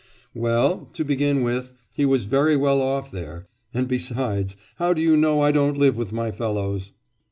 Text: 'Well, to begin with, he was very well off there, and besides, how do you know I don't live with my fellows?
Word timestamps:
'Well, 0.33 0.87
to 0.95 1.05
begin 1.05 1.43
with, 1.43 1.73
he 1.93 2.07
was 2.07 2.25
very 2.25 2.57
well 2.57 2.81
off 2.81 3.11
there, 3.11 3.47
and 3.71 3.87
besides, 3.87 4.57
how 4.77 4.93
do 4.95 5.01
you 5.03 5.15
know 5.15 5.41
I 5.41 5.51
don't 5.51 5.77
live 5.77 5.95
with 5.95 6.11
my 6.11 6.31
fellows? 6.31 6.93